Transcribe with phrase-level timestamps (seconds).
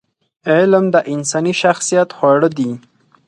[0.51, 2.71] علم د انساني شخصیت خواړه دي.